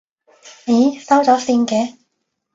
[0.65, 1.95] 咦，收咗線嘅？